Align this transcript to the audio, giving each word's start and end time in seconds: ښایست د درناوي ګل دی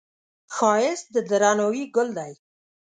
ښایست 0.55 1.05
د 1.13 1.15
درناوي 1.29 1.83
ګل 1.95 2.09
دی 2.17 2.33